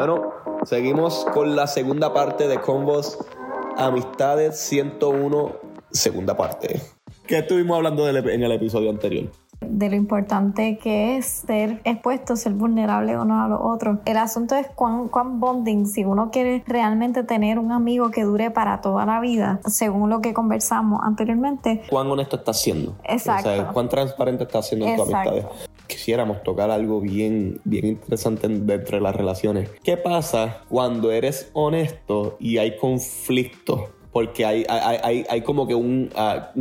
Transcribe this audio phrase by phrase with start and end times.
[0.00, 0.32] Bueno,
[0.64, 3.18] seguimos con la segunda parte de Combos
[3.76, 5.52] Amistades 101,
[5.90, 6.80] segunda parte.
[7.26, 9.28] ¿Qué estuvimos hablando del- en el episodio anterior?
[9.60, 13.98] de lo importante que es ser expuesto, ser vulnerable uno a los otros.
[14.06, 18.50] El asunto es cuán, cuán bonding, si uno quiere realmente tener un amigo que dure
[18.50, 21.82] para toda la vida, según lo que conversamos anteriormente.
[21.90, 22.94] ¿Cuán honesto estás siendo?
[23.04, 23.50] Exacto.
[23.50, 25.48] O sea, ¿Cuán transparente estás siendo en tus Exacto.
[25.90, 29.68] Quisiéramos tocar algo bien, bien interesante en- dentro de las relaciones.
[29.82, 33.90] ¿Qué pasa cuando eres honesto y hay conflictos?
[34.12, 36.10] Porque hay, hay, hay- como que un,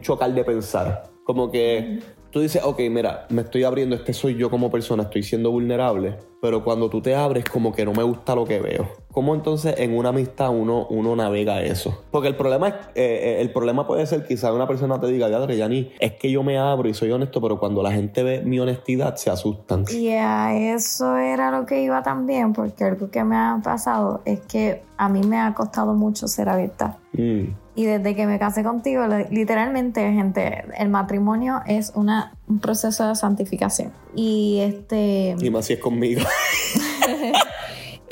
[0.00, 1.04] chocar de pensar.
[1.24, 2.00] Como que
[2.32, 6.18] tú dices, ok, mira, me estoy abriendo, este soy yo como persona, estoy siendo vulnerable,
[6.40, 8.88] pero cuando tú te abres como que no me gusta lo que veo.
[9.12, 12.02] ¿Cómo entonces en una amistad uno, uno navega eso?
[12.10, 15.28] Porque el problema es, eh, eh, el problema puede ser quizá una persona te diga,
[15.28, 18.42] Diadre, Yani, es que yo me abro y soy honesto, pero cuando la gente ve
[18.42, 19.84] mi honestidad se asustan.
[19.90, 24.40] Y a eso era lo que iba también, porque algo que me ha pasado es
[24.40, 26.96] que a mí me ha costado mucho ser abierta.
[27.12, 27.61] Mm.
[27.74, 33.08] Y desde que me casé contigo, li- literalmente, gente, el matrimonio es una, un proceso
[33.08, 33.92] de santificación.
[34.14, 35.36] Y este.
[35.40, 36.20] Y más si es conmigo.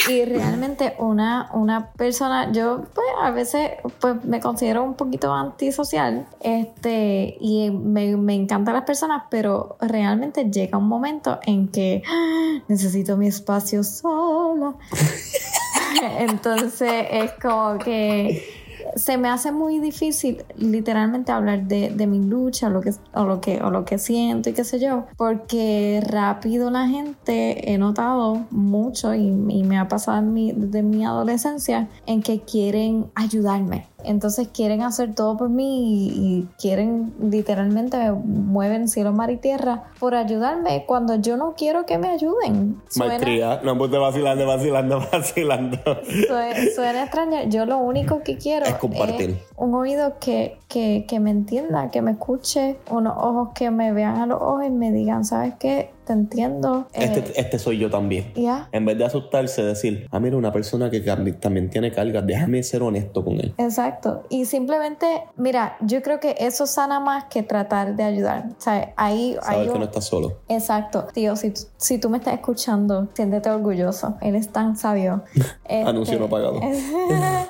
[0.08, 6.26] Y realmente una, una persona, yo pues a veces pues me considero un poquito antisocial,
[6.40, 12.62] este, y me, me encantan las personas, pero realmente llega un momento en que ¡ah!
[12.66, 14.74] necesito mi espacio sola.
[16.18, 18.59] Entonces es como que
[18.96, 23.40] se me hace muy difícil literalmente hablar de, mi lucha o lo, que, o, lo
[23.40, 28.46] que, o lo que siento y qué sé yo, porque rápido la gente he notado
[28.50, 33.86] mucho y, y me ha pasado en mi- desde mi adolescencia en que quieren ayudarme.
[34.04, 39.84] Entonces quieren hacer todo por mí y, quieren literalmente me mueven cielo, mar y tierra
[39.98, 42.80] por ayudarme cuando yo no quiero que me ayuden.
[42.88, 43.60] Suena- Malcría.
[43.62, 45.78] No, te vacilando, vacilando, vacilando.
[46.26, 47.38] Suena, suena extraño.
[47.48, 49.38] Yo lo único que quiero Es compartir.
[49.56, 54.16] un oído que, que, que me entienda, que me escuche, unos ojos que me vean
[54.16, 55.90] a los ojos y me digan, ¿sabes qué?
[56.10, 56.88] Te entiendo.
[56.92, 58.32] Eh, Este, este soy yo también.
[58.34, 62.64] ya, En vez de asustarse, decir, ah, mira, una persona que también tiene cargas, déjame
[62.64, 63.54] ser honesto con él.
[63.58, 64.24] exacto.
[64.28, 65.06] Y simplemente,
[65.36, 68.46] mira, yo creo que eso sana más que tratar de ayudar.
[68.58, 70.38] O sea, ahí Saber que un- no estás solo.
[70.48, 74.16] Exacto, tío, si, tú- si tú me estás escuchando, siéntete orgulloso.
[74.20, 75.22] Él es tan sabio.
[75.62, 76.60] Este, Anuncio no pagado.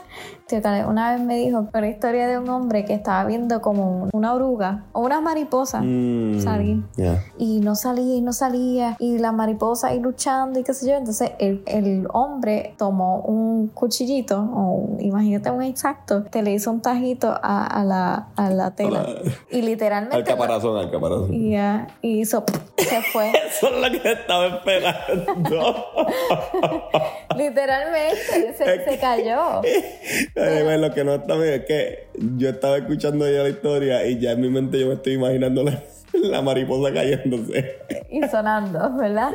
[0.59, 4.35] Una vez me dijo una historia de un hombre que estaba viendo como un- una
[4.35, 6.83] oruga o una mariposa Mm, salir.
[7.39, 8.97] Y no salía y no salía.
[8.99, 10.97] Y la mariposa ahí luchando y qué sé yo.
[10.97, 16.81] Entonces el, el hombre tomó un cuchillito, o imagínate un exacto, te le hizo un
[16.83, 19.07] tajito a, a la, a la tela.
[19.51, 20.17] Y literalmente.
[20.17, 21.33] Al caparazón, al caparazón.
[21.33, 22.45] Y ya, y hizo,
[22.77, 23.31] se fue.
[23.49, 25.75] Eso es lo que estaba esperando.
[27.37, 29.61] Literalmente, se, se cayó.
[30.79, 34.33] Lo que no está bien es que yo estaba escuchando ya la historia y ya
[34.33, 35.83] en mi mente yo me estoy imaginando la,
[36.15, 37.79] la mariposa cayéndose.
[38.11, 39.31] Y sonando, ¿verdad?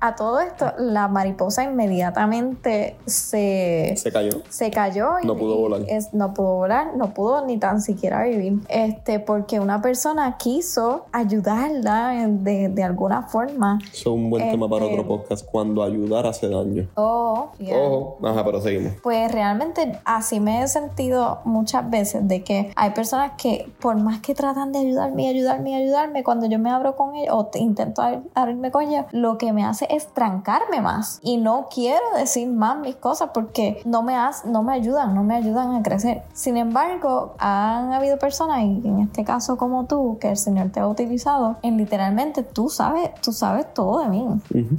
[0.00, 4.30] A todo esto, la mariposa inmediatamente se, Se cayó.
[4.48, 5.82] se cayó y No pudo volar.
[5.88, 8.60] es- no pudo volar, no pudo ni tan siquiera vivir.
[8.68, 13.78] Este, porque una persona quiso ayudarla de, de alguna forma.
[13.92, 15.46] Eso es un buen tema para Este- otro podcast.
[15.50, 16.86] Cuando ayudar hace daño.
[16.94, 17.76] Oh, yeah.
[17.78, 18.18] Ojo.
[18.26, 18.92] Ajá, pero seguimos.
[19.02, 19.63] Pues realmente
[20.04, 24.72] así me he sentido muchas veces de que hay personas que por más que tratan
[24.72, 28.02] de ayudarme y ayudarme y ayudarme, cuando yo me abro con ellos o te- intento
[28.02, 32.48] ab- abrirme con ellos, lo que me hace es trancarme más y no quiero decir
[32.48, 36.22] más mis cosas porque no me, has- no me ayudan, no me ayudan a crecer.
[36.32, 40.80] Sin embargo, han habido personas, y en este caso como tú, que el Señor te
[40.80, 44.26] ha utilizado, en literalmente tú sabes, tú sabes todo de mí.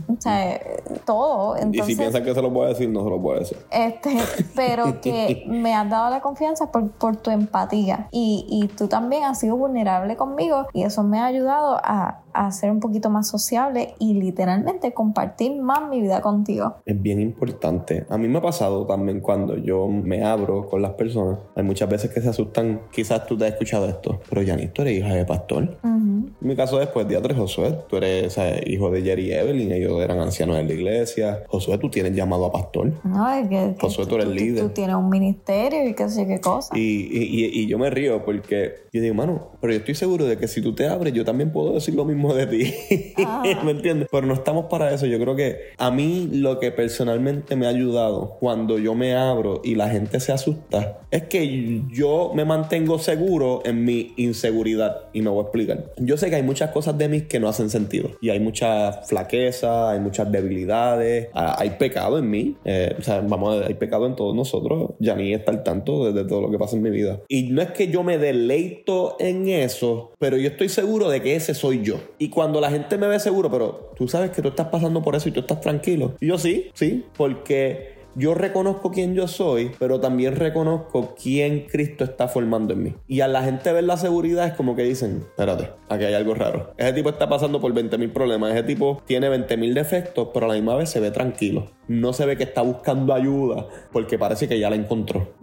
[0.07, 1.55] O sea, eh, todo.
[1.57, 3.57] y Entonces, si piensan que se lo puede decir, no se lo puede decir.
[3.71, 4.17] este,
[4.55, 9.23] pero que me has dado la confianza por, por tu empatía y, y tú también
[9.23, 13.27] has sido vulnerable conmigo y eso me ha ayudado a, a ser un poquito más
[13.27, 16.75] sociable y literalmente compartir más mi vida contigo.
[16.85, 18.05] Es bien importante.
[18.09, 21.39] A mí me ha pasado también cuando yo me abro con las personas.
[21.55, 22.81] Hay muchas veces que se asustan.
[22.91, 24.19] Quizás tú te has escuchado esto.
[24.29, 25.77] Pero Yanis, tú eres hija de pastor.
[25.83, 26.29] Ujú.
[26.41, 28.61] En mi caso después de Andrés Josué, tú eres ¿sabes?
[28.67, 31.43] hijo de Jerry y Evelyn, ellos eran ancianos en la iglesia.
[31.47, 32.91] Josué, tú tienes llamado a pastor.
[33.03, 34.64] No, es que, que Josué, tú eres líder.
[34.67, 36.77] Tú tienes un ministerio y qué sé qué cosa.
[36.77, 40.25] Y, y, y- y yo me río porque yo digo, mano, pero yo estoy seguro
[40.25, 42.71] de que si tú te abres, yo también puedo decir lo mismo de ti.
[43.17, 43.41] Ah.
[43.65, 44.07] ¿Me entiendes?
[44.11, 45.07] Pero no estamos para eso.
[45.07, 49.61] Yo creo que a mí lo que personalmente me ha ayudado cuando yo me abro
[49.63, 55.05] y la gente se asusta es que yo me mantengo seguro en mi inseguridad.
[55.13, 55.93] Y me voy a explicar.
[55.97, 58.11] Yo sé que hay muchas cosas de mí que no hacen sentido.
[58.21, 62.55] Y hay mucha flaqueza, hay muchas debilidades, ah, hay pecado en mí.
[62.65, 64.91] Eh, o sea, vamos a ver, hay pecado en todos nosotros.
[64.99, 67.21] Ya ni está al tanto de, de todo lo que pasa en mi vida.
[67.29, 71.35] Y no es que yo me deleito en eso, pero yo estoy seguro de que
[71.35, 71.99] ese soy yo.
[72.17, 75.15] Y cuando la gente me ve seguro, pero tú sabes que tú estás pasando por
[75.15, 76.15] eso y tú estás tranquilo.
[76.19, 82.05] Y yo sí, sí, porque yo reconozco quién yo soy, pero también reconozco quién Cristo
[82.05, 82.93] está formando en mí.
[83.07, 86.33] Y a la gente ver la seguridad es como que dicen, espérate, aquí hay algo
[86.33, 86.73] raro.
[86.77, 90.45] Ese tipo está pasando por 20 mil problemas, ese tipo tiene 20 mil defectos, pero
[90.45, 91.71] a la misma vez se ve tranquilo.
[91.89, 95.33] No se ve que está buscando ayuda porque parece que ya la encontró.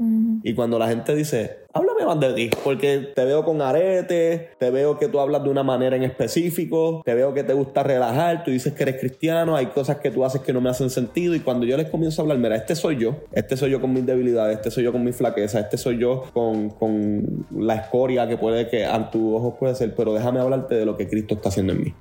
[0.42, 4.70] Y cuando la gente dice, háblame más de ti, porque te veo con aretes, te
[4.70, 8.44] veo que tú hablas de una manera en específico, te veo que te gusta relajar,
[8.44, 11.34] tú dices que eres cristiano, hay cosas que tú haces que no me hacen sentido
[11.34, 13.92] y cuando yo les comienzo a hablar, mira, este soy yo, este soy yo con
[13.92, 18.28] mis debilidades, este soy yo con mis flaquezas, este soy yo con, con la escoria
[18.28, 21.34] que puede que a tus ojos puede ser, pero déjame hablarte de lo que Cristo
[21.34, 21.94] está haciendo en mí.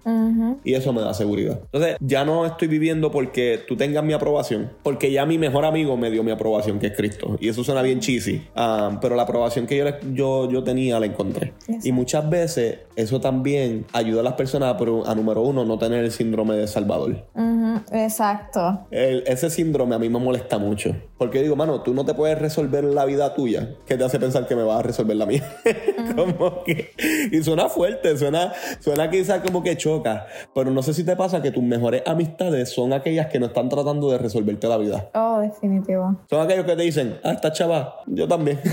[0.64, 1.60] Y eso me da seguridad.
[1.66, 5.98] Entonces, ya no estoy viviendo porque tú tengas mi aprobación, porque ya mi mejor amigo
[5.98, 7.38] me dio mi aprobación, que es Cristo.
[7.40, 11.06] Y eso suena bien cheesy, ah, pero la aprobación que yo, yo, yo tenía la
[11.06, 11.54] encontré.
[11.68, 11.88] Exacto.
[11.88, 16.04] Y muchas veces eso también ayuda a las personas a, a número uno, no tener
[16.04, 17.26] el síndrome de Salvador.
[17.36, 18.86] Ujú, Exacto.
[18.92, 20.96] El- ese síndrome a mí me molesta mucho.
[21.18, 23.76] Porque digo, mano, tú no te puedes resolver la vida tuya.
[23.86, 25.44] ¿Qué te hace pensar que me vas a resolver la mía?
[26.16, 26.90] como que.
[27.32, 30.26] Y suena fuerte, suena, suena quizás como que choca.
[30.56, 33.70] Pero no sé si te pasa que tus mejores amistades son aquellas que no están
[33.70, 35.10] tratando de resolverte la vida.
[35.14, 36.16] Oh, definitivo.
[36.30, 38.60] Son aquellos que te dicen, ah, esta chava, yo también.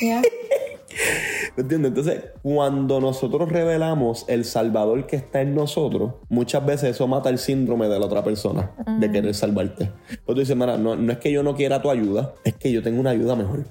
[1.56, 1.90] ¿Me entiendes?
[1.90, 7.38] Entonces, cuando nosotros revelamos el Salvador que está en nosotros, muchas veces eso mata el
[7.38, 9.90] síndrome de la otra persona, de querer salvarte.
[10.08, 12.72] Pero tú dices, mira, no, no es que yo no quiera tu ayuda, es que
[12.72, 13.64] yo tengo una ayuda mejor.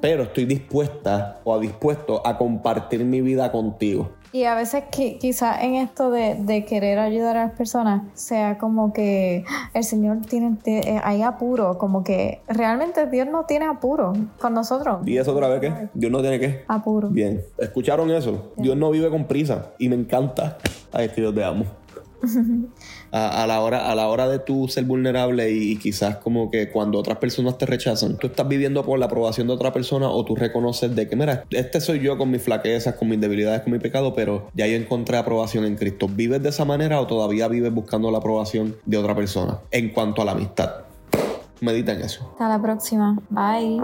[0.00, 4.12] Pero estoy dispuesta o dispuesto a compartir mi vida contigo.
[4.32, 8.58] Y a veces qui- quizás en esto de, de querer ayudar a las personas sea
[8.58, 13.66] como que "Ah, el Señor tiene, eh, hay apuro, como que realmente Dios no tiene
[13.66, 15.06] apuro con nosotros.
[15.06, 15.88] ¿Y eso otra vez qué?
[15.94, 16.62] Dios no tiene qué.
[16.68, 17.08] Apuro.
[17.08, 17.42] Bien.
[17.58, 18.52] ¿Escucharon eso?
[18.56, 20.58] Dios no vive con prisa y me encanta.
[20.92, 21.64] Ay, que yo te amo.
[23.12, 26.70] A, la hora, a la hora de tú ser vulnerable y, y quizás como que
[26.70, 30.24] cuando otras personas te rechazan, tú estás viviendo por la aprobación de otra persona o
[30.24, 33.72] tú reconoces de que, mira, este soy yo con mis flaquezas, con mis debilidades, con
[33.72, 36.08] mi pecado, pero ya yo encontré aprobación en Cristo.
[36.08, 40.22] ¿Vives de esa manera o todavía vives buscando la aprobación de otra persona en cuanto
[40.22, 40.70] a la amistad?
[41.60, 42.28] Medita en eso.
[42.32, 43.18] Hasta la próxima.
[43.28, 43.80] Bye.